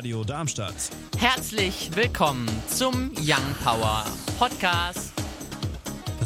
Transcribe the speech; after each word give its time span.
Radio 0.00 0.24
Darmstadt. 0.24 0.88
Herzlich 1.18 1.90
willkommen 1.94 2.48
zum 2.68 3.12
Young 3.18 3.54
Power 3.62 4.06
Podcast. 4.38 5.12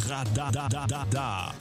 Radadadada. 0.08 1.52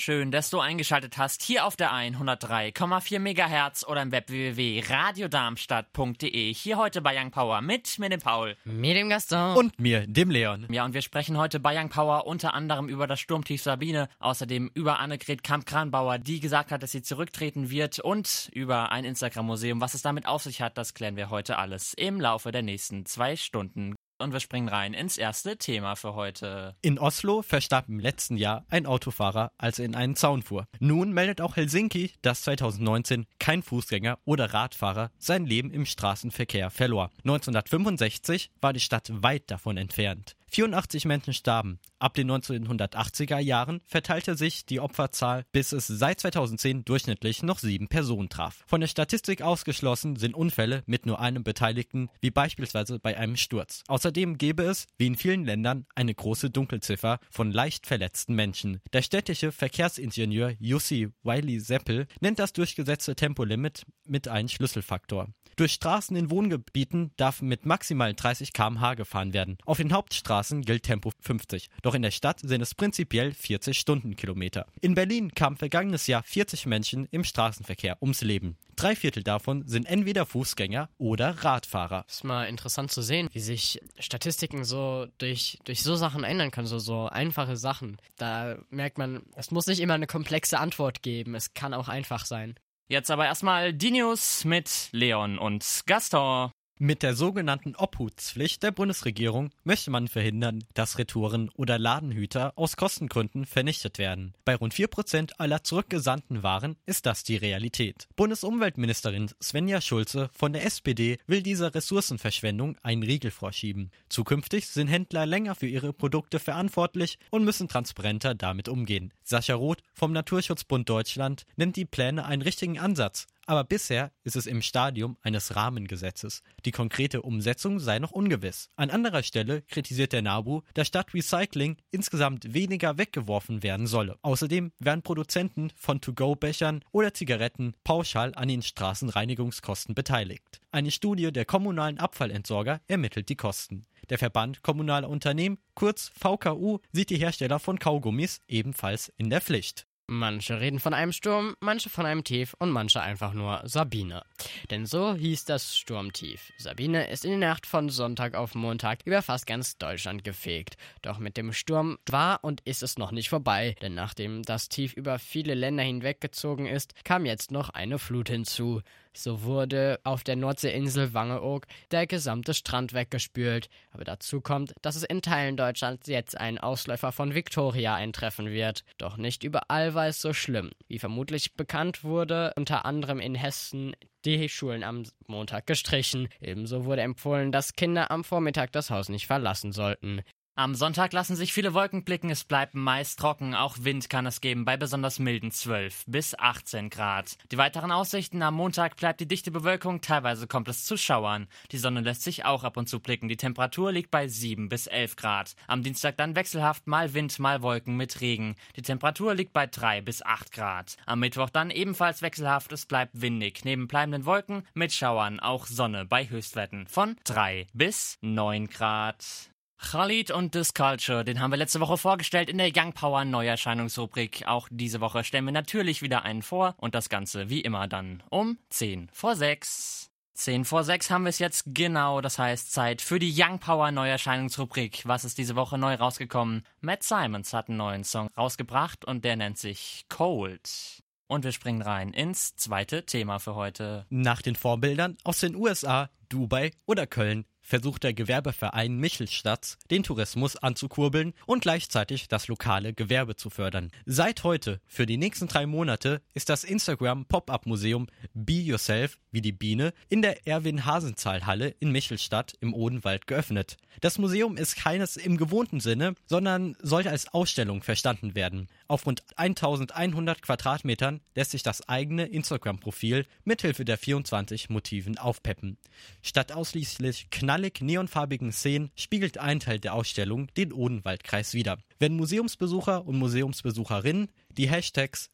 Schön, 0.00 0.30
dass 0.30 0.48
du 0.48 0.60
eingeschaltet 0.60 1.18
hast 1.18 1.42
hier 1.42 1.66
auf 1.66 1.76
der 1.76 1.92
103,4 1.92 3.18
MHz 3.18 3.84
oder 3.86 4.00
im 4.00 4.12
Web 4.12 4.30
www.radiodarmstadt.de. 4.30 6.54
Hier 6.54 6.78
heute 6.78 7.02
bei 7.02 7.20
Young 7.20 7.30
Power 7.30 7.60
mit 7.60 7.98
mir, 7.98 8.08
dem 8.08 8.20
Paul. 8.20 8.56
Mir, 8.64 8.94
dem 8.94 9.10
Gaston. 9.10 9.58
Und 9.58 9.78
mir, 9.78 10.06
dem 10.06 10.30
Leon. 10.30 10.66
Ja, 10.70 10.86
und 10.86 10.94
wir 10.94 11.02
sprechen 11.02 11.36
heute 11.36 11.60
bei 11.60 11.78
Young 11.78 11.90
Power 11.90 12.26
unter 12.26 12.54
anderem 12.54 12.88
über 12.88 13.06
das 13.06 13.20
Sturmtief 13.20 13.62
Sabine, 13.62 14.08
außerdem 14.20 14.70
über 14.72 15.00
Annegret 15.00 15.44
Kamp-Kranbauer, 15.44 16.16
die 16.16 16.40
gesagt 16.40 16.70
hat, 16.70 16.82
dass 16.82 16.92
sie 16.92 17.02
zurücktreten 17.02 17.68
wird 17.68 17.98
und 17.98 18.48
über 18.54 18.92
ein 18.92 19.04
Instagram-Museum. 19.04 19.82
Was 19.82 19.92
es 19.92 20.00
damit 20.00 20.24
auf 20.24 20.44
sich 20.44 20.62
hat, 20.62 20.78
das 20.78 20.94
klären 20.94 21.16
wir 21.16 21.28
heute 21.28 21.58
alles 21.58 21.92
im 21.92 22.22
Laufe 22.22 22.52
der 22.52 22.62
nächsten 22.62 23.04
zwei 23.04 23.36
Stunden. 23.36 23.96
Und 24.20 24.32
wir 24.32 24.40
springen 24.40 24.68
rein 24.68 24.92
ins 24.92 25.16
erste 25.16 25.56
Thema 25.56 25.96
für 25.96 26.14
heute. 26.14 26.76
In 26.82 26.98
Oslo 26.98 27.40
verstarb 27.40 27.88
im 27.88 27.98
letzten 27.98 28.36
Jahr 28.36 28.66
ein 28.68 28.84
Autofahrer, 28.84 29.50
als 29.56 29.78
er 29.78 29.86
in 29.86 29.94
einen 29.94 30.14
Zaun 30.14 30.42
fuhr. 30.42 30.66
Nun 30.78 31.12
meldet 31.12 31.40
auch 31.40 31.56
Helsinki, 31.56 32.12
dass 32.20 32.42
2019 32.42 33.26
kein 33.38 33.62
Fußgänger 33.62 34.18
oder 34.24 34.52
Radfahrer 34.52 35.10
sein 35.18 35.46
Leben 35.46 35.70
im 35.70 35.86
Straßenverkehr 35.86 36.70
verlor. 36.70 37.10
1965 37.24 38.50
war 38.60 38.74
die 38.74 38.80
Stadt 38.80 39.10
weit 39.10 39.50
davon 39.50 39.78
entfernt. 39.78 40.36
84 40.50 41.04
Menschen 41.04 41.32
starben. 41.32 41.78
Ab 41.98 42.14
den 42.14 42.30
1980er 42.30 43.38
Jahren 43.38 43.80
verteilte 43.86 44.34
sich 44.34 44.64
die 44.64 44.80
Opferzahl, 44.80 45.44
bis 45.52 45.72
es 45.72 45.86
seit 45.86 46.20
2010 46.20 46.84
durchschnittlich 46.84 47.42
noch 47.42 47.58
sieben 47.58 47.88
Personen 47.88 48.28
traf. 48.28 48.64
Von 48.66 48.80
der 48.80 48.88
Statistik 48.88 49.42
ausgeschlossen 49.42 50.16
sind 50.16 50.34
Unfälle 50.34 50.82
mit 50.86 51.06
nur 51.06 51.20
einem 51.20 51.44
Beteiligten, 51.44 52.08
wie 52.20 52.30
beispielsweise 52.30 52.98
bei 52.98 53.16
einem 53.16 53.36
Sturz. 53.36 53.84
Außerdem 53.86 54.38
gäbe 54.38 54.64
es, 54.64 54.86
wie 54.98 55.06
in 55.06 55.16
vielen 55.16 55.44
Ländern, 55.44 55.86
eine 55.94 56.14
große 56.14 56.50
Dunkelziffer 56.50 57.20
von 57.30 57.52
leicht 57.52 57.86
verletzten 57.86 58.34
Menschen. 58.34 58.80
Der 58.92 59.02
städtische 59.02 59.52
Verkehrsingenieur 59.52 60.54
Jussi 60.58 61.10
Wiley 61.22 61.60
Seppel 61.60 62.06
nennt 62.20 62.38
das 62.38 62.52
durchgesetzte 62.52 63.14
Tempolimit 63.14 63.84
mit 64.06 64.26
einem 64.26 64.48
Schlüsselfaktor. 64.48 65.28
Durch 65.56 65.72
Straßen 65.72 66.16
in 66.16 66.30
Wohngebieten 66.30 67.10
darf 67.16 67.42
mit 67.42 67.66
maximal 67.66 68.14
30 68.14 68.54
km/h 68.54 68.94
gefahren 68.94 69.34
werden. 69.34 69.58
Auf 69.66 69.76
den 69.76 69.92
Hauptstraßen 69.92 70.39
gilt 70.48 70.82
Tempo 70.82 71.12
50, 71.20 71.68
doch 71.82 71.94
in 71.94 72.02
der 72.02 72.10
Stadt 72.10 72.40
sind 72.40 72.60
es 72.60 72.74
prinzipiell 72.74 73.32
40 73.32 73.78
Stundenkilometer. 73.78 74.66
In 74.80 74.94
Berlin 74.94 75.34
kamen 75.34 75.56
vergangenes 75.56 76.06
Jahr 76.06 76.22
40 76.22 76.66
Menschen 76.66 77.06
im 77.10 77.24
Straßenverkehr 77.24 77.98
ums 78.00 78.22
Leben. 78.22 78.56
Drei 78.76 78.96
Viertel 78.96 79.22
davon 79.22 79.68
sind 79.68 79.84
entweder 79.86 80.24
Fußgänger 80.24 80.88
oder 80.96 81.44
Radfahrer. 81.44 82.04
ist 82.08 82.24
mal 82.24 82.44
interessant 82.44 82.90
zu 82.90 83.02
sehen, 83.02 83.28
wie 83.32 83.40
sich 83.40 83.80
Statistiken 83.98 84.64
so 84.64 85.06
durch, 85.18 85.58
durch 85.64 85.82
so 85.82 85.96
Sachen 85.96 86.24
ändern 86.24 86.50
können, 86.50 86.66
so, 86.66 86.78
so 86.78 87.06
einfache 87.06 87.56
Sachen. 87.56 87.98
Da 88.16 88.56
merkt 88.70 88.96
man, 88.96 89.22
es 89.36 89.50
muss 89.50 89.66
nicht 89.66 89.80
immer 89.80 89.94
eine 89.94 90.06
komplexe 90.06 90.58
Antwort 90.58 91.02
geben, 91.02 91.34
es 91.34 91.52
kann 91.52 91.74
auch 91.74 91.88
einfach 91.88 92.24
sein. 92.24 92.54
Jetzt 92.88 93.10
aber 93.10 93.26
erstmal 93.26 93.72
die 93.72 93.92
News 93.92 94.44
mit 94.44 94.88
Leon 94.90 95.38
und 95.38 95.82
Gaston. 95.86 96.50
Mit 96.82 97.02
der 97.02 97.14
sogenannten 97.14 97.76
Obhutspflicht 97.76 98.62
der 98.62 98.70
Bundesregierung 98.70 99.50
möchte 99.64 99.90
man 99.90 100.08
verhindern, 100.08 100.64
dass 100.72 100.96
Retouren 100.96 101.50
oder 101.50 101.78
Ladenhüter 101.78 102.54
aus 102.56 102.78
Kostengründen 102.78 103.44
vernichtet 103.44 103.98
werden. 103.98 104.32
Bei 104.46 104.56
rund 104.56 104.72
4% 104.72 105.32
aller 105.36 105.62
zurückgesandten 105.62 106.42
Waren 106.42 106.76
ist 106.86 107.04
das 107.04 107.22
die 107.22 107.36
Realität. 107.36 108.08
Bundesumweltministerin 108.16 109.30
Svenja 109.42 109.82
Schulze 109.82 110.30
von 110.32 110.54
der 110.54 110.64
SPD 110.64 111.18
will 111.26 111.42
dieser 111.42 111.74
Ressourcenverschwendung 111.74 112.78
einen 112.82 113.02
Riegel 113.02 113.30
vorschieben. 113.30 113.90
Zukünftig 114.08 114.66
sind 114.66 114.88
Händler 114.88 115.26
länger 115.26 115.56
für 115.56 115.68
ihre 115.68 115.92
Produkte 115.92 116.38
verantwortlich 116.38 117.18
und 117.28 117.44
müssen 117.44 117.68
transparenter 117.68 118.34
damit 118.34 118.70
umgehen. 118.70 119.12
Sascha 119.22 119.54
Roth 119.54 119.82
vom 119.92 120.12
Naturschutzbund 120.12 120.88
Deutschland 120.88 121.44
nennt 121.56 121.76
die 121.76 121.84
Pläne 121.84 122.24
einen 122.24 122.40
richtigen 122.40 122.78
Ansatz, 122.78 123.26
aber 123.46 123.64
bisher 123.64 124.12
ist 124.24 124.36
es 124.36 124.46
im 124.46 124.62
Stadium 124.62 125.16
eines 125.22 125.56
Rahmengesetzes. 125.56 126.42
Die 126.64 126.70
konkrete 126.70 127.22
Umsetzung 127.22 127.78
sei 127.78 127.98
noch 127.98 128.10
ungewiss. 128.12 128.70
An 128.76 128.90
anderer 128.90 129.22
Stelle 129.22 129.62
kritisiert 129.62 130.12
der 130.12 130.22
NABU, 130.22 130.62
dass 130.74 130.88
statt 130.88 131.14
Recycling 131.14 131.76
insgesamt 131.90 132.54
weniger 132.54 132.98
weggeworfen 132.98 133.62
werden 133.62 133.86
solle. 133.86 134.18
Außerdem 134.22 134.72
werden 134.78 135.02
Produzenten 135.02 135.70
von 135.76 136.00
To-Go-Bechern 136.00 136.84
oder 136.92 137.14
Zigaretten 137.14 137.74
pauschal 137.84 138.34
an 138.34 138.48
den 138.48 138.62
Straßenreinigungskosten 138.62 139.94
beteiligt. 139.94 140.60
Eine 140.70 140.90
Studie 140.90 141.32
der 141.32 141.44
kommunalen 141.44 141.98
Abfallentsorger 141.98 142.80
ermittelt 142.86 143.28
die 143.28 143.36
Kosten. 143.36 143.86
Der 144.08 144.18
Verband 144.18 144.62
Kommunaler 144.62 145.08
Unternehmen, 145.08 145.58
kurz 145.74 146.10
VKU, 146.18 146.78
sieht 146.92 147.10
die 147.10 147.18
Hersteller 147.18 147.58
von 147.58 147.78
Kaugummis 147.78 148.40
ebenfalls 148.48 149.12
in 149.16 149.30
der 149.30 149.40
Pflicht. 149.40 149.86
Manche 150.12 150.60
reden 150.60 150.80
von 150.80 150.92
einem 150.92 151.12
Sturm, 151.12 151.54
manche 151.60 151.88
von 151.88 152.04
einem 152.04 152.24
Tief 152.24 152.56
und 152.58 152.70
manche 152.70 153.00
einfach 153.00 153.32
nur 153.32 153.62
Sabine. 153.62 154.24
Denn 154.68 154.84
so 154.84 155.14
hieß 155.14 155.44
das 155.44 155.76
Sturmtief. 155.76 156.52
Sabine 156.58 157.08
ist 157.08 157.24
in 157.24 157.38
der 157.38 157.50
Nacht 157.50 157.64
von 157.64 157.90
Sonntag 157.90 158.34
auf 158.34 158.56
Montag 158.56 159.02
über 159.04 159.22
fast 159.22 159.46
ganz 159.46 159.78
Deutschland 159.78 160.24
gefegt. 160.24 160.76
Doch 161.02 161.20
mit 161.20 161.36
dem 161.36 161.52
Sturm 161.52 161.96
war 162.08 162.42
und 162.42 162.60
ist 162.62 162.82
es 162.82 162.98
noch 162.98 163.12
nicht 163.12 163.28
vorbei, 163.28 163.76
denn 163.82 163.94
nachdem 163.94 164.42
das 164.42 164.68
Tief 164.68 164.94
über 164.94 165.20
viele 165.20 165.54
Länder 165.54 165.84
hinweggezogen 165.84 166.66
ist, 166.66 166.92
kam 167.04 167.24
jetzt 167.24 167.52
noch 167.52 167.68
eine 167.68 168.00
Flut 168.00 168.28
hinzu. 168.28 168.82
So 169.12 169.42
wurde 169.42 170.00
auf 170.04 170.22
der 170.22 170.36
Nordseeinsel 170.36 171.14
Wangeoog 171.14 171.66
der 171.90 172.06
gesamte 172.06 172.54
Strand 172.54 172.92
weggespült. 172.92 173.68
Aber 173.90 174.04
dazu 174.04 174.40
kommt, 174.40 174.72
dass 174.82 174.96
es 174.96 175.02
in 175.02 175.22
Teilen 175.22 175.56
Deutschlands 175.56 176.06
jetzt 176.06 176.36
einen 176.38 176.58
Ausläufer 176.58 177.12
von 177.12 177.34
Victoria 177.34 177.94
eintreffen 177.94 178.50
wird. 178.50 178.84
Doch 178.98 179.16
nicht 179.16 179.42
überall 179.44 179.94
war 179.94 180.06
es 180.06 180.20
so 180.20 180.32
schlimm. 180.32 180.70
Wie 180.88 180.98
vermutlich 180.98 181.54
bekannt 181.54 182.04
wurde, 182.04 182.52
unter 182.56 182.84
anderem 182.84 183.20
in 183.20 183.34
Hessen 183.34 183.94
die 184.24 184.48
Schulen 184.48 184.84
am 184.84 185.04
Montag 185.26 185.66
gestrichen. 185.66 186.28
Ebenso 186.40 186.84
wurde 186.84 187.02
empfohlen, 187.02 187.52
dass 187.52 187.74
Kinder 187.74 188.10
am 188.10 188.24
Vormittag 188.24 188.72
das 188.72 188.90
Haus 188.90 189.08
nicht 189.08 189.26
verlassen 189.26 189.72
sollten. 189.72 190.22
Am 190.60 190.74
Sonntag 190.74 191.14
lassen 191.14 191.36
sich 191.36 191.54
viele 191.54 191.72
Wolken 191.72 192.04
blicken, 192.04 192.28
es 192.28 192.44
bleibt 192.44 192.74
meist 192.74 193.18
trocken, 193.18 193.54
auch 193.54 193.76
Wind 193.80 194.10
kann 194.10 194.26
es 194.26 194.42
geben 194.42 194.66
bei 194.66 194.76
besonders 194.76 195.18
milden 195.18 195.50
12 195.50 196.04
bis 196.06 196.38
18 196.38 196.90
Grad. 196.90 197.38
Die 197.50 197.56
weiteren 197.56 197.90
Aussichten 197.90 198.42
am 198.42 198.56
Montag 198.56 198.98
bleibt 198.98 199.20
die 199.20 199.26
dichte 199.26 199.50
Bewölkung, 199.50 200.02
teilweise 200.02 200.46
kommt 200.46 200.68
es 200.68 200.84
zu 200.84 200.98
Schauern. 200.98 201.48
Die 201.72 201.78
Sonne 201.78 202.02
lässt 202.02 202.24
sich 202.24 202.44
auch 202.44 202.62
ab 202.62 202.76
und 202.76 202.90
zu 202.90 203.00
blicken, 203.00 203.28
die 203.28 203.38
Temperatur 203.38 203.90
liegt 203.90 204.10
bei 204.10 204.28
7 204.28 204.68
bis 204.68 204.86
11 204.86 205.16
Grad. 205.16 205.56
Am 205.66 205.82
Dienstag 205.82 206.18
dann 206.18 206.36
wechselhaft 206.36 206.86
mal 206.86 207.14
Wind, 207.14 207.38
mal 207.38 207.62
Wolken 207.62 207.96
mit 207.96 208.20
Regen. 208.20 208.54
Die 208.76 208.82
Temperatur 208.82 209.34
liegt 209.34 209.54
bei 209.54 209.66
3 209.66 210.02
bis 210.02 210.20
8 210.20 210.52
Grad. 210.52 210.98
Am 211.06 211.20
Mittwoch 211.20 211.48
dann 211.48 211.70
ebenfalls 211.70 212.20
wechselhaft, 212.20 212.70
es 212.72 212.84
bleibt 212.84 213.18
windig, 213.18 213.64
neben 213.64 213.88
bleibenden 213.88 214.26
Wolken 214.26 214.66
mit 214.74 214.92
Schauern 214.92 215.40
auch 215.40 215.64
Sonne 215.64 216.04
bei 216.04 216.28
Höchstwerten 216.28 216.86
von 216.86 217.16
3 217.24 217.66
bis 217.72 218.18
9 218.20 218.68
Grad. 218.68 219.49
Khalid 219.82 220.30
und 220.30 220.54
Disculture, 220.54 221.24
den 221.24 221.40
haben 221.40 221.50
wir 221.50 221.56
letzte 221.56 221.80
Woche 221.80 221.96
vorgestellt 221.96 222.50
in 222.50 222.58
der 222.58 222.70
Young 222.74 222.92
Power 222.92 223.24
Neuerscheinungsrubrik. 223.24 224.44
Auch 224.46 224.68
diese 224.70 225.00
Woche 225.00 225.24
stellen 225.24 225.46
wir 225.46 225.52
natürlich 225.52 226.02
wieder 226.02 226.22
einen 226.22 226.42
vor 226.42 226.74
und 226.76 226.94
das 226.94 227.08
Ganze 227.08 227.48
wie 227.48 227.60
immer 227.60 227.88
dann 227.88 228.22
um 228.30 228.58
10 228.68 229.08
vor 229.12 229.34
6. 229.34 230.10
10 230.34 230.64
vor 230.64 230.84
6 230.84 231.10
haben 231.10 231.24
wir 231.24 231.30
es 231.30 231.38
jetzt 231.38 231.64
genau, 231.66 232.20
das 232.20 232.38
heißt 232.38 232.72
Zeit 232.72 233.02
für 233.02 233.18
die 233.18 233.34
Young 233.34 233.58
Power 233.58 233.90
Neuerscheinungsrubrik. 233.90 235.02
Was 235.06 235.24
ist 235.24 235.38
diese 235.38 235.56
Woche 235.56 235.76
neu 235.76 235.94
rausgekommen? 235.94 236.62
Matt 236.80 237.02
Simons 237.02 237.52
hat 237.52 237.68
einen 237.68 237.78
neuen 237.78 238.04
Song 238.04 238.28
rausgebracht 238.36 239.04
und 239.04 239.24
der 239.24 239.36
nennt 239.36 239.58
sich 239.58 240.04
Cold. 240.08 241.02
Und 241.26 241.44
wir 241.44 241.52
springen 241.52 241.82
rein 241.82 242.12
ins 242.12 242.54
zweite 242.54 243.06
Thema 243.06 243.38
für 243.38 243.54
heute. 243.54 244.04
Nach 244.10 244.42
den 244.42 244.56
Vorbildern 244.56 245.16
aus 245.24 245.40
den 245.40 245.56
USA, 245.56 246.10
Dubai 246.28 246.70
oder 246.86 247.06
Köln 247.06 247.44
versucht 247.70 248.02
der 248.02 248.12
Gewerbeverein 248.12 248.96
Michelstadt, 248.96 249.78
den 249.92 250.02
Tourismus 250.02 250.56
anzukurbeln 250.56 251.34
und 251.46 251.62
gleichzeitig 251.62 252.26
das 252.26 252.48
lokale 252.48 252.92
Gewerbe 252.92 253.36
zu 253.36 253.48
fördern. 253.48 253.92
Seit 254.06 254.42
heute, 254.42 254.80
für 254.86 255.06
die 255.06 255.16
nächsten 255.16 255.46
drei 255.46 255.66
Monate, 255.66 256.20
ist 256.34 256.48
das 256.48 256.64
Instagram 256.64 257.26
Pop-Up 257.26 257.66
Museum 257.66 258.08
Be 258.34 258.54
Yourself, 258.54 259.18
wie 259.30 259.40
die 259.40 259.52
Biene, 259.52 259.94
in 260.08 260.20
der 260.20 260.48
Erwin-Hasenzahl-Halle 260.48 261.68
in 261.78 261.92
Michelstadt 261.92 262.54
im 262.60 262.74
Odenwald 262.74 263.28
geöffnet. 263.28 263.76
Das 264.00 264.18
Museum 264.18 264.56
ist 264.56 264.74
keines 264.74 265.16
im 265.16 265.36
gewohnten 265.36 265.78
Sinne, 265.78 266.14
sondern 266.26 266.76
sollte 266.80 267.10
als 267.10 267.32
Ausstellung 267.32 267.84
verstanden 267.84 268.34
werden. 268.34 268.68
Auf 268.88 269.06
rund 269.06 269.22
1100 269.36 270.42
Quadratmetern 270.42 271.20
lässt 271.36 271.52
sich 271.52 271.62
das 271.62 271.88
eigene 271.88 272.26
Instagram-Profil 272.26 273.26
mithilfe 273.44 273.84
der 273.84 273.96
24 273.96 274.70
Motiven 274.70 275.18
aufpeppen. 275.18 275.78
Statt 276.20 276.50
ausschließlich 276.50 277.30
knallig 277.60 277.82
neonfarbigen 277.82 278.52
Szenen 278.52 278.90
spiegelt 278.94 279.36
ein 279.36 279.60
Teil 279.60 279.78
der 279.78 279.94
Ausstellung 279.94 280.48
den 280.56 280.72
Odenwaldkreis 280.72 281.52
wider. 281.52 281.78
Wenn 281.98 282.16
Museumsbesucher 282.16 283.06
und 283.06 283.18
Museumsbesucherinnen 283.18 284.28
die 284.48 284.70
Hashtags 284.70 285.28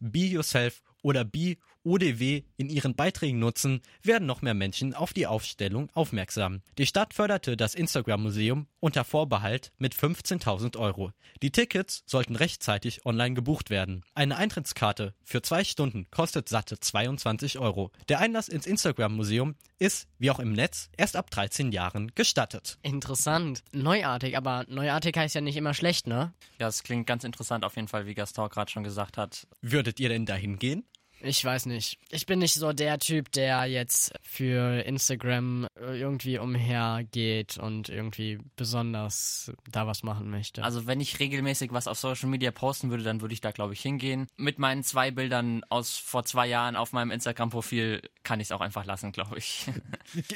Oder 1.06 1.24
Be 1.24 1.56
ODW 1.84 2.42
in 2.56 2.68
ihren 2.68 2.96
Beiträgen 2.96 3.38
nutzen, 3.38 3.80
werden 4.02 4.26
noch 4.26 4.42
mehr 4.42 4.54
Menschen 4.54 4.92
auf 4.92 5.12
die 5.12 5.28
Aufstellung 5.28 5.88
aufmerksam. 5.94 6.62
Die 6.78 6.86
Stadt 6.86 7.14
förderte 7.14 7.56
das 7.56 7.76
Instagram-Museum 7.76 8.66
unter 8.80 9.04
Vorbehalt 9.04 9.70
mit 9.78 9.94
15.000 9.94 10.76
Euro. 10.76 11.12
Die 11.42 11.52
Tickets 11.52 12.02
sollten 12.06 12.34
rechtzeitig 12.34 13.06
online 13.06 13.36
gebucht 13.36 13.70
werden. 13.70 14.02
Eine 14.14 14.36
Eintrittskarte 14.36 15.14
für 15.22 15.42
zwei 15.42 15.62
Stunden 15.62 16.08
kostet 16.10 16.48
satte 16.48 16.80
22 16.80 17.60
Euro. 17.60 17.92
Der 18.08 18.18
Einlass 18.18 18.48
ins 18.48 18.66
Instagram-Museum 18.66 19.54
ist, 19.78 20.08
wie 20.18 20.32
auch 20.32 20.40
im 20.40 20.54
Netz, 20.54 20.90
erst 20.96 21.14
ab 21.14 21.30
13 21.30 21.70
Jahren 21.70 22.10
gestattet. 22.16 22.78
Interessant. 22.82 23.62
Neuartig, 23.70 24.36
aber 24.36 24.64
neuartig 24.66 25.16
heißt 25.16 25.36
ja 25.36 25.40
nicht 25.40 25.56
immer 25.56 25.72
schlecht, 25.72 26.08
ne? 26.08 26.34
Ja, 26.58 26.66
es 26.66 26.82
klingt 26.82 27.06
ganz 27.06 27.22
interessant 27.22 27.64
auf 27.64 27.76
jeden 27.76 27.86
Fall, 27.86 28.06
wie 28.06 28.14
Gaston 28.14 28.48
gerade 28.48 28.72
schon 28.72 28.82
gesagt 28.82 29.16
hat. 29.16 29.46
Würdet 29.62 30.00
ihr 30.00 30.08
denn 30.08 30.26
dahin 30.26 30.58
gehen? 30.58 30.84
Ich 31.20 31.44
weiß 31.44 31.66
nicht. 31.66 31.98
Ich 32.10 32.26
bin 32.26 32.38
nicht 32.38 32.54
so 32.54 32.72
der 32.72 32.98
Typ, 32.98 33.32
der 33.32 33.64
jetzt 33.64 34.12
für 34.22 34.82
Instagram 34.84 35.66
irgendwie 35.76 36.38
umhergeht 36.38 37.56
und 37.58 37.88
irgendwie 37.88 38.38
besonders 38.56 39.52
da 39.70 39.86
was 39.86 40.02
machen 40.02 40.30
möchte. 40.30 40.62
Also 40.62 40.86
wenn 40.86 41.00
ich 41.00 41.18
regelmäßig 41.18 41.72
was 41.72 41.88
auf 41.88 41.98
Social 41.98 42.28
Media 42.28 42.50
posten 42.50 42.90
würde, 42.90 43.02
dann 43.02 43.20
würde 43.20 43.34
ich 43.34 43.40
da 43.40 43.50
glaube 43.50 43.72
ich 43.72 43.80
hingehen. 43.80 44.26
Mit 44.36 44.58
meinen 44.58 44.84
zwei 44.84 45.10
Bildern 45.10 45.62
aus 45.68 45.96
vor 45.96 46.24
zwei 46.24 46.46
Jahren 46.46 46.76
auf 46.76 46.92
meinem 46.92 47.10
Instagram-Profil 47.10 48.02
kann 48.22 48.40
ich 48.40 48.48
es 48.48 48.52
auch 48.52 48.60
einfach 48.60 48.84
lassen, 48.84 49.12
glaube 49.12 49.38
ich. 49.38 49.66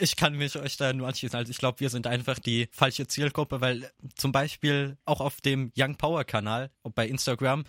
Ich 0.01 0.17
kann 0.17 0.37
mich 0.37 0.57
euch 0.57 0.77
da 0.77 0.93
nur 0.93 1.09
anschließen. 1.09 1.39
Also 1.39 1.51
ich 1.51 1.59
glaube, 1.59 1.81
wir 1.81 1.91
sind 1.91 2.07
einfach 2.07 2.39
die 2.39 2.69
falsche 2.73 3.07
Zielgruppe, 3.07 3.61
weil 3.61 3.91
zum 4.17 4.33
Beispiel 4.33 4.97
auch 5.05 5.21
auf 5.21 5.41
dem 5.41 5.73
Young 5.77 5.97
Power 5.97 6.25
Kanal 6.25 6.71
bei 6.95 7.07
Instagram 7.07 7.65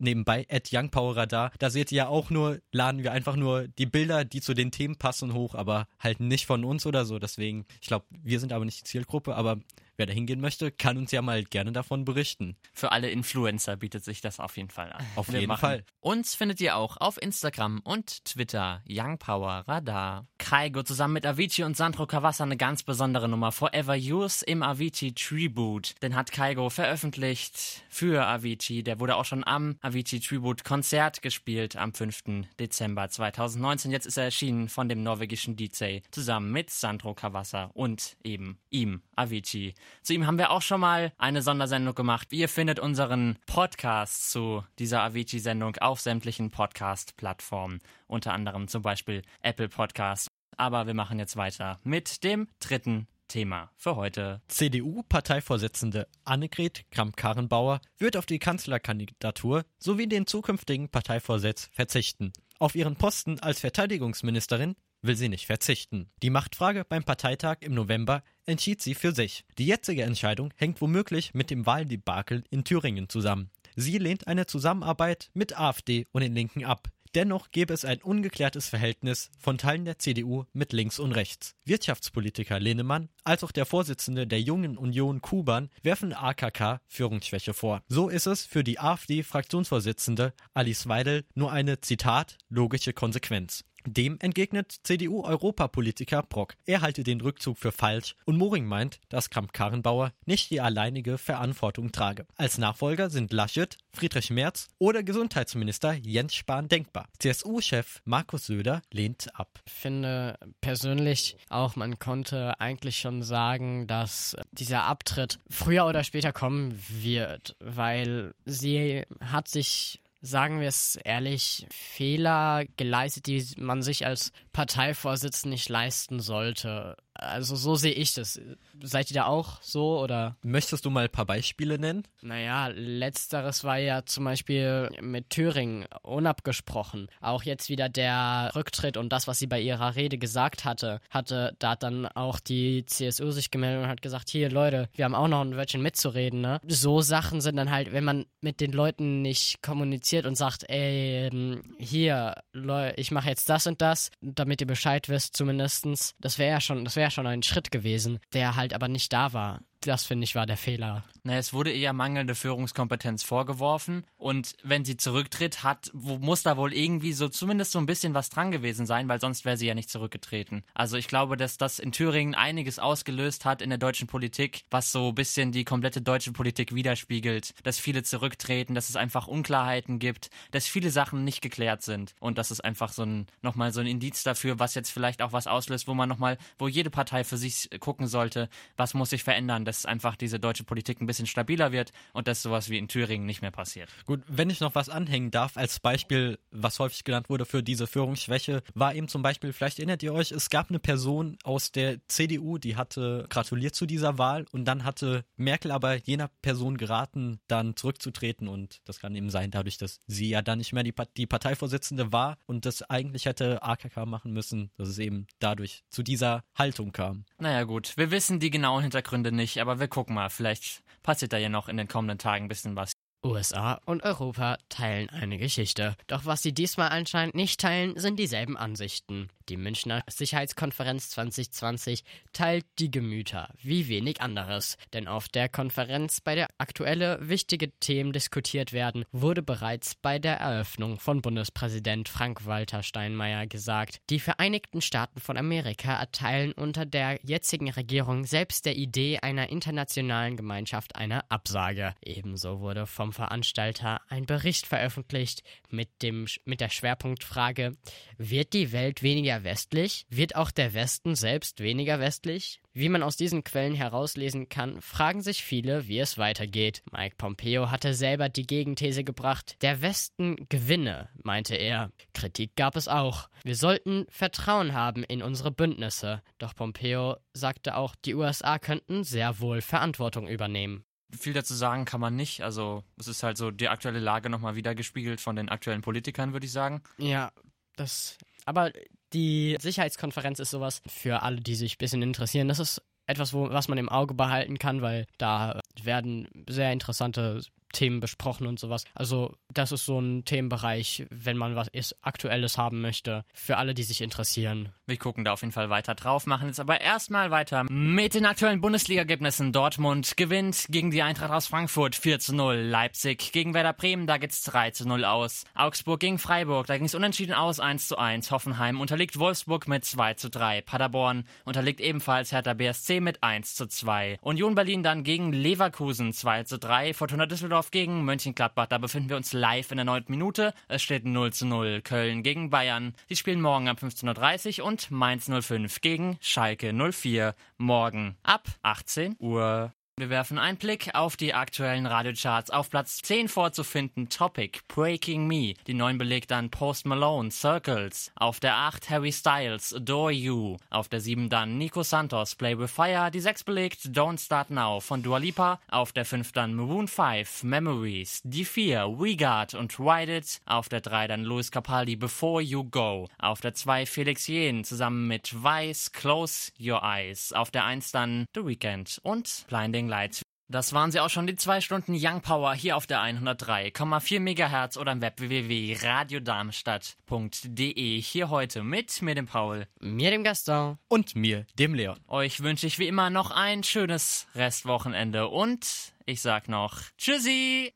nebenbei 0.00 0.46
at 0.50 0.70
Young 0.72 0.90
Power 0.90 1.16
Radar, 1.16 1.52
da 1.58 1.70
seht 1.70 1.92
ihr 1.92 1.96
ja 1.96 2.08
auch 2.08 2.30
nur, 2.30 2.53
laden 2.72 3.02
wir 3.02 3.12
einfach 3.12 3.36
nur 3.36 3.68
die 3.68 3.86
Bilder, 3.86 4.24
die 4.24 4.40
zu 4.40 4.54
den 4.54 4.70
Themen 4.70 4.96
passen 4.96 5.34
hoch, 5.34 5.54
aber 5.54 5.86
halt 5.98 6.20
nicht 6.20 6.46
von 6.46 6.64
uns 6.64 6.86
oder 6.86 7.04
so. 7.04 7.18
Deswegen, 7.18 7.66
ich 7.80 7.88
glaube, 7.88 8.06
wir 8.10 8.40
sind 8.40 8.52
aber 8.52 8.64
nicht 8.64 8.80
die 8.80 8.84
Zielgruppe, 8.84 9.34
aber 9.34 9.58
wer 9.96 10.06
da 10.06 10.12
hingehen 10.12 10.40
möchte, 10.40 10.72
kann 10.72 10.96
uns 10.96 11.12
ja 11.12 11.22
mal 11.22 11.44
gerne 11.44 11.72
davon 11.72 12.04
berichten. 12.04 12.56
Für 12.72 12.92
alle 12.92 13.10
Influencer 13.10 13.76
bietet 13.76 14.04
sich 14.04 14.20
das 14.20 14.40
auf 14.40 14.56
jeden 14.56 14.70
Fall 14.70 14.92
an. 14.92 15.04
Auf 15.16 15.28
Wir 15.28 15.40
jeden 15.40 15.48
machen. 15.48 15.60
Fall. 15.60 15.84
Uns 16.00 16.34
findet 16.34 16.60
ihr 16.60 16.76
auch 16.76 16.96
auf 16.96 17.20
Instagram 17.20 17.80
und 17.84 18.24
Twitter 18.24 18.82
Young 18.88 19.18
Power 19.18 19.64
Radar. 19.66 20.26
Kaigo 20.44 20.82
zusammen 20.82 21.14
mit 21.14 21.24
Avicii 21.24 21.64
und 21.64 21.74
Sandro 21.74 22.06
Cavazza 22.06 22.44
eine 22.44 22.58
ganz 22.58 22.82
besondere 22.82 23.30
Nummer 23.30 23.50
Forever 23.50 23.94
Yours 23.94 24.42
im 24.42 24.62
Avicii 24.62 25.14
Tribute. 25.14 25.94
Den 26.02 26.14
hat 26.14 26.32
Kaigo 26.32 26.68
veröffentlicht 26.68 27.82
für 27.88 28.26
Avicii. 28.26 28.82
Der 28.82 29.00
wurde 29.00 29.16
auch 29.16 29.24
schon 29.24 29.42
am 29.46 29.78
Avicii 29.80 30.20
Tribute 30.20 30.62
Konzert 30.62 31.22
gespielt 31.22 31.76
am 31.76 31.94
5. 31.94 32.46
Dezember 32.60 33.08
2019. 33.08 33.90
Jetzt 33.90 34.04
ist 34.04 34.18
er 34.18 34.24
erschienen 34.24 34.68
von 34.68 34.86
dem 34.86 35.02
norwegischen 35.02 35.56
DJ 35.56 36.00
zusammen 36.10 36.52
mit 36.52 36.68
Sandro 36.68 37.14
Cavazza 37.14 37.70
und 37.72 38.18
eben 38.22 38.58
ihm, 38.68 39.00
Avicii. 39.16 39.72
Zu 40.02 40.12
ihm 40.12 40.26
haben 40.26 40.36
wir 40.36 40.50
auch 40.50 40.60
schon 40.60 40.82
mal 40.82 41.14
eine 41.16 41.40
Sondersendung 41.40 41.94
gemacht. 41.94 42.34
Ihr 42.34 42.50
findet 42.50 42.78
unseren 42.78 43.38
Podcast 43.46 44.30
zu 44.30 44.62
dieser 44.78 45.04
Avicii-Sendung 45.04 45.76
auf 45.76 46.00
sämtlichen 46.00 46.50
Podcast-Plattformen, 46.50 47.80
unter 48.08 48.34
anderem 48.34 48.68
zum 48.68 48.82
Beispiel 48.82 49.22
Apple 49.40 49.70
Podcast. 49.70 50.28
Aber 50.56 50.86
wir 50.86 50.94
machen 50.94 51.18
jetzt 51.18 51.36
weiter 51.36 51.78
mit 51.82 52.24
dem 52.24 52.48
dritten 52.60 53.06
Thema 53.28 53.70
für 53.76 53.96
heute. 53.96 54.40
CDU-Parteivorsitzende 54.48 56.06
Annegret 56.24 56.84
Kramp-Karrenbauer 56.90 57.80
wird 57.98 58.16
auf 58.16 58.26
die 58.26 58.38
Kanzlerkandidatur 58.38 59.64
sowie 59.78 60.06
den 60.06 60.26
zukünftigen 60.26 60.88
Parteivorsitz 60.88 61.68
verzichten. 61.72 62.32
Auf 62.58 62.74
ihren 62.74 62.96
Posten 62.96 63.40
als 63.40 63.60
Verteidigungsministerin 63.60 64.76
will 65.02 65.16
sie 65.16 65.28
nicht 65.28 65.46
verzichten. 65.46 66.10
Die 66.22 66.30
Machtfrage 66.30 66.84
beim 66.84 67.04
Parteitag 67.04 67.58
im 67.60 67.74
November 67.74 68.22
entschied 68.46 68.80
sie 68.80 68.94
für 68.94 69.12
sich. 69.12 69.44
Die 69.58 69.66
jetzige 69.66 70.02
Entscheidung 70.02 70.52
hängt 70.56 70.80
womöglich 70.80 71.34
mit 71.34 71.50
dem 71.50 71.66
Wahldebakel 71.66 72.44
in 72.50 72.64
Thüringen 72.64 73.08
zusammen. 73.08 73.50
Sie 73.76 73.98
lehnt 73.98 74.28
eine 74.28 74.46
Zusammenarbeit 74.46 75.30
mit 75.34 75.58
AfD 75.58 76.06
und 76.12 76.22
den 76.22 76.34
Linken 76.34 76.64
ab. 76.64 76.88
Dennoch 77.14 77.52
gäbe 77.52 77.72
es 77.72 77.84
ein 77.84 78.02
ungeklärtes 78.02 78.68
Verhältnis 78.68 79.30
von 79.38 79.56
Teilen 79.56 79.84
der 79.84 80.00
CDU 80.00 80.46
mit 80.52 80.72
links 80.72 80.98
und 80.98 81.12
rechts. 81.12 81.54
Wirtschaftspolitiker 81.64 82.58
Lehnemann 82.58 83.08
als 83.22 83.44
auch 83.44 83.52
der 83.52 83.66
Vorsitzende 83.66 84.26
der 84.26 84.40
Jungen 84.40 84.76
Union 84.76 85.20
Kuban 85.20 85.70
werfen 85.82 86.12
AKK 86.12 86.80
Führungsschwäche 86.88 87.54
vor. 87.54 87.82
So 87.88 88.08
ist 88.08 88.26
es 88.26 88.44
für 88.44 88.64
die 88.64 88.80
AfD-Fraktionsvorsitzende 88.80 90.32
Alice 90.54 90.88
Weidel 90.88 91.24
nur 91.34 91.52
eine, 91.52 91.80
Zitat, 91.80 92.36
logische 92.48 92.92
Konsequenz. 92.92 93.64
Dem 93.86 94.18
entgegnet 94.20 94.72
CDU-Europapolitiker 94.82 96.22
Brock. 96.22 96.54
Er 96.64 96.80
halte 96.80 97.02
den 97.02 97.20
Rückzug 97.20 97.58
für 97.58 97.72
falsch 97.72 98.14
und 98.24 98.38
Moring 98.38 98.64
meint, 98.64 99.00
dass 99.08 99.30
Kramp-Karrenbauer 99.30 100.12
nicht 100.24 100.50
die 100.50 100.60
alleinige 100.60 101.18
Verantwortung 101.18 101.92
trage. 101.92 102.26
Als 102.36 102.58
Nachfolger 102.58 103.10
sind 103.10 103.32
Laschet, 103.32 103.76
Friedrich 103.92 104.30
Merz 104.30 104.68
oder 104.78 105.02
Gesundheitsminister 105.02 105.92
Jens 105.92 106.34
Spahn 106.34 106.68
denkbar. 106.68 107.08
CSU-Chef 107.18 108.00
Markus 108.04 108.46
Söder 108.46 108.82
lehnt 108.90 109.28
ab. 109.34 109.60
Ich 109.66 109.72
finde 109.72 110.38
persönlich 110.60 111.36
auch, 111.48 111.76
man 111.76 111.98
konnte 111.98 112.58
eigentlich 112.60 112.98
schon 112.98 113.22
sagen, 113.22 113.86
dass 113.86 114.36
dieser 114.52 114.84
Abtritt 114.84 115.38
früher 115.50 115.86
oder 115.86 116.04
später 116.04 116.32
kommen 116.32 116.78
wird, 116.88 117.56
weil 117.60 118.34
sie 118.44 119.02
hat 119.20 119.48
sich 119.48 120.00
sagen 120.24 120.60
wir 120.60 120.68
es 120.68 120.96
ehrlich, 121.04 121.66
Fehler 121.70 122.64
geleistet, 122.76 123.26
die 123.26 123.44
man 123.58 123.82
sich 123.82 124.06
als 124.06 124.32
Parteivorsitz 124.52 125.44
nicht 125.44 125.68
leisten 125.68 126.18
sollte. 126.20 126.96
Also 127.14 127.54
so 127.54 127.76
sehe 127.76 127.92
ich 127.92 128.14
das. 128.14 128.40
Seid 128.82 129.10
ihr 129.10 129.14
da 129.14 129.26
auch 129.26 129.62
so 129.62 130.00
oder? 130.00 130.36
Möchtest 130.42 130.84
du 130.84 130.90
mal 130.90 131.04
ein 131.04 131.10
paar 131.10 131.26
Beispiele 131.26 131.78
nennen? 131.78 132.02
Naja, 132.22 132.68
letzteres 132.68 133.62
war 133.64 133.78
ja 133.78 134.04
zum 134.04 134.24
Beispiel 134.24 134.90
mit 135.00 135.30
Thüringen 135.30 135.86
unabgesprochen. 136.02 137.08
Auch 137.20 137.44
jetzt 137.44 137.68
wieder 137.68 137.88
der 137.88 138.50
Rücktritt 138.54 138.96
und 138.96 139.10
das, 139.10 139.28
was 139.28 139.38
sie 139.38 139.46
bei 139.46 139.60
ihrer 139.60 139.94
Rede 139.94 140.18
gesagt 140.18 140.64
hatte, 140.64 141.00
hatte, 141.10 141.54
da 141.60 141.70
hat 141.70 141.82
dann 141.82 142.06
auch 142.06 142.40
die 142.40 142.84
CSU 142.84 143.30
sich 143.30 143.50
gemeldet 143.50 143.84
und 143.84 143.88
hat 143.88 144.02
gesagt, 144.02 144.28
hier 144.28 144.50
Leute, 144.50 144.88
wir 144.94 145.04
haben 145.04 145.14
auch 145.14 145.28
noch 145.28 145.42
ein 145.42 145.56
Wörtchen 145.56 145.82
mitzureden, 145.82 146.40
ne? 146.40 146.60
So 146.66 147.00
Sachen 147.00 147.40
sind 147.40 147.56
dann 147.56 147.70
halt, 147.70 147.92
wenn 147.92 148.04
man 148.04 148.26
mit 148.40 148.60
den 148.60 148.72
Leuten 148.72 149.22
nicht 149.22 149.62
kommuniziert 149.62 150.26
und 150.26 150.34
sagt, 150.34 150.68
ey, 150.68 151.30
hier, 151.78 152.42
Leute, 152.52 153.00
ich 153.00 153.10
mache 153.10 153.28
jetzt 153.28 153.48
das 153.48 153.66
und 153.66 153.80
das, 153.80 154.10
damit 154.20 154.60
ihr 154.60 154.66
Bescheid 154.66 155.08
wisst 155.08 155.36
zumindestens. 155.36 156.14
Das 156.20 156.38
wäre 156.38 156.50
ja 156.50 156.60
schon, 156.60 156.84
das 156.84 156.96
wäre 156.96 157.03
ja 157.04 157.10
schon 157.10 157.26
ein 157.26 157.42
Schritt 157.42 157.70
gewesen, 157.70 158.18
der 158.32 158.56
halt 158.56 158.74
aber 158.74 158.88
nicht 158.88 159.12
da 159.12 159.32
war. 159.32 159.60
Das 159.86 160.06
finde 160.06 160.24
ich 160.24 160.34
war 160.34 160.46
der 160.46 160.56
Fehler. 160.56 161.04
Naja, 161.24 161.38
es 161.38 161.52
wurde 161.52 161.72
eher 161.72 161.92
mangelnde 161.92 162.34
Führungskompetenz 162.34 163.22
vorgeworfen 163.22 164.04
und 164.16 164.56
wenn 164.62 164.84
sie 164.84 164.96
zurücktritt, 164.96 165.62
hat, 165.62 165.90
muss 165.94 166.42
da 166.42 166.56
wohl 166.56 166.72
irgendwie 166.72 167.12
so 167.12 167.28
zumindest 167.28 167.72
so 167.72 167.78
ein 167.78 167.86
bisschen 167.86 168.14
was 168.14 168.30
dran 168.30 168.50
gewesen 168.50 168.86
sein, 168.86 169.08
weil 169.08 169.20
sonst 169.20 169.44
wäre 169.44 169.56
sie 169.56 169.66
ja 169.66 169.74
nicht 169.74 169.90
zurückgetreten. 169.90 170.64
Also 170.74 170.96
ich 170.96 171.08
glaube, 171.08 171.36
dass 171.36 171.56
das 171.56 171.78
in 171.78 171.92
Thüringen 171.92 172.34
einiges 172.34 172.78
ausgelöst 172.78 173.44
hat 173.44 173.62
in 173.62 173.70
der 173.70 173.78
deutschen 173.78 174.06
Politik, 174.06 174.64
was 174.70 174.92
so 174.92 175.08
ein 175.08 175.14
bisschen 175.14 175.52
die 175.52 175.64
komplette 175.64 176.00
deutsche 176.00 176.32
Politik 176.32 176.74
widerspiegelt, 176.74 177.54
dass 177.62 177.78
viele 177.78 178.02
zurücktreten, 178.02 178.74
dass 178.74 178.88
es 178.88 178.96
einfach 178.96 179.26
Unklarheiten 179.26 179.98
gibt, 179.98 180.30
dass 180.50 180.66
viele 180.66 180.90
Sachen 180.90 181.24
nicht 181.24 181.42
geklärt 181.42 181.82
sind 181.82 182.14
und 182.20 182.38
das 182.38 182.50
ist 182.50 182.62
einfach 182.62 182.92
so 182.92 183.02
ein, 183.02 183.26
nochmal 183.42 183.72
so 183.72 183.80
ein 183.80 183.86
Indiz 183.86 184.22
dafür, 184.22 184.58
was 184.58 184.74
jetzt 184.74 184.90
vielleicht 184.90 185.22
auch 185.22 185.32
was 185.32 185.46
auslöst, 185.46 185.88
wo 185.88 185.94
man 185.94 186.08
nochmal, 186.08 186.38
wo 186.58 186.68
jede 186.68 186.90
Partei 186.90 187.24
für 187.24 187.36
sich 187.36 187.68
gucken 187.80 188.06
sollte, 188.06 188.48
was 188.76 188.94
muss 188.94 189.10
sich 189.10 189.24
verändern, 189.24 189.64
dass 189.74 189.86
einfach 189.86 190.14
diese 190.14 190.38
deutsche 190.38 190.62
Politik 190.64 191.00
ein 191.00 191.06
bisschen 191.06 191.26
stabiler 191.26 191.72
wird 191.72 191.90
und 192.12 192.28
dass 192.28 192.42
sowas 192.42 192.70
wie 192.70 192.78
in 192.78 192.86
Thüringen 192.88 193.26
nicht 193.26 193.42
mehr 193.42 193.50
passiert. 193.50 193.88
Gut, 194.06 194.22
wenn 194.28 194.48
ich 194.50 194.60
noch 194.60 194.74
was 194.74 194.88
anhängen 194.88 195.30
darf, 195.32 195.56
als 195.56 195.80
Beispiel, 195.80 196.38
was 196.52 196.78
häufig 196.78 197.02
genannt 197.04 197.28
wurde 197.28 197.44
für 197.44 197.62
diese 197.62 197.86
Führungsschwäche, 197.86 198.62
war 198.74 198.94
eben 198.94 199.08
zum 199.08 199.22
Beispiel, 199.22 199.52
vielleicht 199.52 199.78
erinnert 199.78 200.02
ihr 200.04 200.14
euch, 200.14 200.30
es 200.30 200.48
gab 200.48 200.68
eine 200.70 200.78
Person 200.78 201.36
aus 201.42 201.72
der 201.72 201.98
CDU, 202.06 202.58
die 202.58 202.76
hatte 202.76 203.26
gratuliert 203.28 203.74
zu 203.74 203.86
dieser 203.86 204.16
Wahl 204.18 204.46
und 204.52 204.64
dann 204.64 204.84
hatte 204.84 205.24
Merkel 205.36 205.72
aber 205.72 205.96
jener 205.96 206.28
Person 206.40 206.76
geraten, 206.76 207.40
dann 207.48 207.74
zurückzutreten 207.76 208.46
und 208.46 208.80
das 208.84 209.00
kann 209.00 209.14
eben 209.16 209.30
sein, 209.30 209.50
dadurch, 209.50 209.76
dass 209.78 209.98
sie 210.06 210.28
ja 210.28 210.40
dann 210.42 210.58
nicht 210.58 210.72
mehr 210.72 210.84
die, 210.84 210.92
Pa- 210.92 211.06
die 211.16 211.26
Parteivorsitzende 211.26 212.12
war 212.12 212.38
und 212.46 212.64
das 212.64 212.82
eigentlich 212.82 213.26
hätte 213.26 213.62
AKK 213.62 214.06
machen 214.06 214.32
müssen, 214.32 214.70
dass 214.76 214.88
es 214.88 214.98
eben 214.98 215.26
dadurch 215.40 215.82
zu 215.90 216.02
dieser 216.04 216.44
Haltung 216.56 216.92
kam. 216.92 217.24
Naja 217.38 217.64
gut, 217.64 217.94
wir 217.96 218.10
wissen 218.10 218.38
die 218.38 218.50
genauen 218.50 218.82
Hintergründe 218.82 219.32
nicht, 219.32 219.58
aber 219.64 219.80
wir 219.80 219.88
gucken 219.88 220.14
mal, 220.14 220.28
vielleicht 220.28 220.82
passiert 221.02 221.32
da 221.32 221.38
ja 221.38 221.48
noch 221.48 221.68
in 221.68 221.76
den 221.76 221.88
kommenden 221.88 222.18
Tagen 222.18 222.44
ein 222.44 222.48
bisschen 222.48 222.76
was. 222.76 222.93
USA 223.24 223.80
und 223.86 224.04
Europa 224.04 224.58
teilen 224.68 225.08
eine 225.08 225.38
Geschichte. 225.38 225.96
Doch 226.06 226.26
was 226.26 226.42
sie 226.42 226.52
diesmal 226.52 226.90
anscheinend 226.90 227.34
nicht 227.34 227.60
teilen, 227.60 227.98
sind 227.98 228.18
dieselben 228.18 228.56
Ansichten. 228.56 229.28
Die 229.48 229.56
Münchner 229.58 230.02
Sicherheitskonferenz 230.08 231.10
2020 231.10 232.02
teilt 232.32 232.64
die 232.78 232.90
Gemüter 232.90 233.48
wie 233.62 233.88
wenig 233.88 234.20
anderes. 234.20 234.78
Denn 234.92 235.06
auf 235.06 235.28
der 235.28 235.48
Konferenz, 235.48 236.20
bei 236.20 236.34
der 236.34 236.48
aktuelle 236.58 237.18
wichtige 237.28 237.70
Themen 237.78 238.12
diskutiert 238.12 238.72
werden, 238.72 239.04
wurde 239.12 239.42
bereits 239.42 239.94
bei 239.96 240.18
der 240.18 240.36
Eröffnung 240.36 240.98
von 240.98 241.20
Bundespräsident 241.20 242.08
Frank-Walter 242.08 242.82
Steinmeier 242.82 243.46
gesagt, 243.46 244.00
die 244.08 244.20
Vereinigten 244.20 244.80
Staaten 244.80 245.20
von 245.20 245.36
Amerika 245.36 245.94
erteilen 245.94 246.52
unter 246.52 246.86
der 246.86 247.18
jetzigen 247.22 247.70
Regierung 247.70 248.24
selbst 248.24 248.64
der 248.64 248.76
Idee 248.76 249.18
einer 249.18 249.50
internationalen 249.50 250.36
Gemeinschaft 250.36 250.96
eine 250.96 251.30
Absage. 251.30 251.94
Ebenso 252.02 252.60
wurde 252.60 252.86
vom 252.86 253.12
Veranstalter 253.14 254.02
ein 254.08 254.26
Bericht 254.26 254.66
veröffentlicht 254.66 255.42
mit, 255.70 256.02
dem, 256.02 256.26
mit 256.44 256.60
der 256.60 256.68
Schwerpunktfrage, 256.68 257.76
wird 258.18 258.52
die 258.52 258.72
Welt 258.72 259.02
weniger 259.02 259.44
westlich? 259.44 260.04
Wird 260.10 260.36
auch 260.36 260.50
der 260.50 260.74
Westen 260.74 261.14
selbst 261.14 261.60
weniger 261.60 262.00
westlich? 262.00 262.60
Wie 262.76 262.88
man 262.88 263.04
aus 263.04 263.16
diesen 263.16 263.44
Quellen 263.44 263.74
herauslesen 263.74 264.48
kann, 264.48 264.80
fragen 264.80 265.22
sich 265.22 265.44
viele, 265.44 265.86
wie 265.86 266.00
es 266.00 266.18
weitergeht. 266.18 266.82
Mike 266.90 267.14
Pompeo 267.16 267.70
hatte 267.70 267.94
selber 267.94 268.28
die 268.28 268.46
Gegenthese 268.46 269.04
gebracht, 269.04 269.56
der 269.62 269.80
Westen 269.80 270.46
gewinne, 270.48 271.08
meinte 271.22 271.54
er. 271.54 271.92
Kritik 272.14 272.56
gab 272.56 272.74
es 272.74 272.88
auch. 272.88 273.28
Wir 273.44 273.54
sollten 273.54 274.06
Vertrauen 274.08 274.74
haben 274.74 275.04
in 275.04 275.22
unsere 275.22 275.52
Bündnisse. 275.52 276.20
Doch 276.38 276.56
Pompeo 276.56 277.16
sagte 277.32 277.76
auch, 277.76 277.94
die 277.94 278.14
USA 278.14 278.58
könnten 278.58 279.04
sehr 279.04 279.38
wohl 279.38 279.60
Verantwortung 279.60 280.26
übernehmen 280.26 280.84
viel 281.18 281.32
dazu 281.32 281.54
sagen 281.54 281.84
kann 281.84 282.00
man 282.00 282.16
nicht. 282.16 282.42
Also 282.42 282.84
es 282.98 283.08
ist 283.08 283.22
halt 283.22 283.36
so 283.36 283.50
die 283.50 283.68
aktuelle 283.68 284.00
Lage 284.00 284.30
nochmal 284.30 284.56
wiedergespiegelt 284.56 285.20
von 285.20 285.36
den 285.36 285.48
aktuellen 285.48 285.82
Politikern, 285.82 286.32
würde 286.32 286.46
ich 286.46 286.52
sagen. 286.52 286.82
Ja, 286.98 287.32
das. 287.76 288.18
Aber 288.44 288.70
die 289.12 289.56
Sicherheitskonferenz 289.60 290.38
ist 290.38 290.50
sowas 290.50 290.82
für 290.86 291.22
alle, 291.22 291.40
die 291.40 291.54
sich 291.54 291.74
ein 291.74 291.78
bisschen 291.78 292.02
interessieren. 292.02 292.48
Das 292.48 292.58
ist 292.58 292.82
etwas, 293.06 293.32
wo, 293.32 293.50
was 293.50 293.68
man 293.68 293.78
im 293.78 293.88
Auge 293.88 294.14
behalten 294.14 294.58
kann, 294.58 294.82
weil 294.82 295.06
da 295.18 295.60
werden 295.82 296.28
sehr 296.48 296.72
interessante 296.72 297.42
Themen 297.74 298.00
besprochen 298.00 298.46
und 298.46 298.58
sowas. 298.58 298.84
Also 298.94 299.36
das 299.52 299.72
ist 299.72 299.84
so 299.84 300.00
ein 300.00 300.24
Themenbereich, 300.24 301.06
wenn 301.10 301.36
man 301.36 301.56
was 301.56 301.68
ist, 301.68 301.96
Aktuelles 302.00 302.56
haben 302.56 302.80
möchte, 302.80 303.24
für 303.34 303.58
alle, 303.58 303.74
die 303.74 303.82
sich 303.82 304.00
interessieren. 304.00 304.70
Wir 304.86 304.96
gucken 304.96 305.24
da 305.24 305.32
auf 305.32 305.42
jeden 305.42 305.52
Fall 305.52 305.70
weiter 305.70 305.94
drauf, 305.94 306.26
machen 306.26 306.48
jetzt 306.48 306.60
aber 306.60 306.80
erstmal 306.80 307.30
weiter 307.30 307.64
mit 307.70 308.14
den 308.14 308.26
aktuellen 308.26 308.60
Bundesliga-Ergebnissen. 308.60 309.52
Dortmund 309.52 310.16
gewinnt 310.16 310.66
gegen 310.68 310.90
die 310.90 311.02
Eintracht 311.02 311.30
aus 311.30 311.46
Frankfurt 311.46 311.94
4 311.96 312.18
zu 312.18 312.34
0. 312.34 312.56
Leipzig 312.56 313.32
gegen 313.32 313.54
Werder 313.54 313.72
Bremen, 313.72 314.06
da 314.06 314.18
geht's 314.18 314.42
3 314.44 314.70
zu 314.70 314.86
0 314.86 315.04
aus. 315.04 315.44
Augsburg 315.54 316.00
gegen 316.00 316.18
Freiburg, 316.18 316.66
da 316.66 316.78
ging's 316.78 316.94
unentschieden 316.94 317.34
aus 317.34 317.60
1 317.60 317.88
zu 317.88 317.98
1. 317.98 318.30
Hoffenheim 318.30 318.80
unterliegt 318.80 319.18
Wolfsburg 319.18 319.68
mit 319.68 319.84
2 319.84 320.14
zu 320.14 320.30
3. 320.30 320.62
Paderborn 320.62 321.24
unterliegt 321.44 321.80
ebenfalls 321.80 322.32
Hertha 322.32 322.54
BSC 322.54 323.00
mit 323.00 323.22
1 323.22 323.54
zu 323.54 323.66
2. 323.66 324.18
Union 324.20 324.54
Berlin 324.54 324.82
dann 324.82 325.04
gegen 325.04 325.32
Leverkusen 325.32 326.12
2 326.12 326.44
zu 326.44 326.58
3. 326.58 326.94
Fortuna 326.94 327.26
Düsseldorf 327.26 327.63
Düsseldorf 327.64 327.70
gegen 327.70 328.04
Mönchengladbach. 328.04 328.66
Da 328.66 328.78
befinden 328.78 329.08
wir 329.08 329.16
uns 329.16 329.32
live 329.32 329.70
in 329.70 329.76
der 329.76 329.84
neunten 329.84 330.12
Minute. 330.12 330.54
Es 330.68 330.82
steht 330.82 331.04
0 331.04 331.32
zu 331.32 331.46
0. 331.46 331.80
Köln 331.82 332.22
gegen 332.22 332.50
Bayern. 332.50 332.94
Die 333.08 333.16
spielen 333.16 333.40
morgen 333.40 333.68
ab 333.68 333.78
15.30 333.82 334.60
Uhr 334.60 334.66
und 334.66 334.90
Mainz 334.90 335.30
05 335.30 335.80
gegen 335.80 336.18
Schalke 336.20 336.72
04 336.72 337.34
morgen 337.56 338.16
ab 338.22 338.48
18 338.62 339.16
Uhr. 339.18 339.72
Wir 339.96 340.10
werfen 340.10 340.40
einen 340.40 340.58
Blick 340.58 340.92
auf 340.92 341.16
die 341.16 341.34
aktuellen 341.34 341.86
Radiocharts. 341.86 342.50
Auf 342.50 342.68
Platz 342.68 343.00
10 343.02 343.28
vorzufinden 343.28 344.08
Topic, 344.08 344.58
Breaking 344.66 345.28
Me. 345.28 345.54
Die 345.68 345.74
9 345.74 345.98
belegt 345.98 346.32
dann 346.32 346.50
Post 346.50 346.84
Malone, 346.84 347.30
Circles. 347.30 348.10
Auf 348.16 348.40
der 348.40 348.56
8 348.56 348.90
Harry 348.90 349.12
Styles, 349.12 349.72
Adore 349.72 350.10
You. 350.10 350.56
Auf 350.68 350.88
der 350.88 351.00
7 351.00 351.28
dann 351.28 351.58
Nico 351.58 351.84
Santos, 351.84 352.34
Play 352.34 352.58
With 352.58 352.72
Fire. 352.72 353.08
Die 353.12 353.20
6 353.20 353.44
belegt 353.44 353.82
Don't 353.84 354.18
Start 354.18 354.50
Now 354.50 354.80
von 354.80 355.00
Dua 355.00 355.18
Lipa. 355.18 355.60
Auf 355.68 355.92
der 355.92 356.04
5 356.04 356.32
dann 356.32 356.54
Maroon 356.54 356.88
5, 356.88 357.44
Memories. 357.44 358.20
Die 358.24 358.44
4 358.44 358.98
We 358.98 359.14
Got 359.14 359.54
und 359.54 359.78
Ride 359.78 360.16
It. 360.16 360.40
Auf 360.44 360.68
der 360.68 360.80
3 360.80 361.06
dann 361.06 361.22
Louis 361.22 361.52
Capaldi, 361.52 361.94
Before 361.94 362.42
You 362.42 362.64
Go. 362.64 363.08
Auf 363.20 363.40
der 363.40 363.54
2 363.54 363.86
Felix 363.86 364.26
Jen 364.26 364.64
zusammen 364.64 365.06
mit 365.06 365.44
Vice, 365.44 365.92
Close 365.92 366.50
Your 366.58 366.82
Eyes. 366.82 367.32
Auf 367.32 367.52
der 367.52 367.64
1 367.64 367.92
dann 367.92 368.26
The 368.34 368.44
Weekend 368.44 368.98
und 369.04 369.44
Blinding 369.46 369.83
Guiding 369.84 369.88
Lights. 369.88 370.22
Das 370.50 370.74
waren 370.74 370.90
sie 370.90 371.00
auch 371.00 371.08
schon, 371.08 371.26
die 371.26 371.36
zwei 371.36 371.62
Stunden 371.62 371.96
Young 371.98 372.20
Power 372.20 372.52
hier 372.54 372.76
auf 372.76 372.86
der 372.86 373.00
103,4 373.00 374.20
MHz 374.20 374.76
oder 374.76 374.92
im 374.92 375.00
Web 375.00 375.18
www.radiodarmstadt.de. 375.18 378.02
Hier 378.02 378.28
heute 378.28 378.62
mit 378.62 379.00
mir, 379.00 379.14
dem 379.14 379.24
Paul, 379.24 379.66
mir, 379.80 380.10
dem 380.10 380.22
Gaston 380.22 380.76
und 380.88 381.16
mir, 381.16 381.46
dem 381.58 381.72
Leon. 381.74 381.96
Euch 382.08 382.42
wünsche 382.42 382.66
ich 382.66 382.78
wie 382.78 382.88
immer 382.88 383.08
noch 383.08 383.30
ein 383.30 383.62
schönes 383.62 384.26
Restwochenende 384.34 385.28
und 385.28 385.94
ich 386.04 386.20
sag 386.20 386.46
noch 386.48 386.82
Tschüssi! 386.98 387.72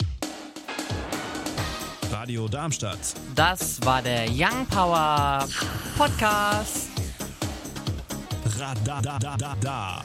Radio 2.11 2.49
Darmstadt. 2.49 3.15
Das 3.35 3.83
war 3.85 4.03
der 4.03 4.27
Young 4.29 4.67
Power 4.67 5.49
Podcast. 5.97 6.91
Radadadada. 8.59 10.05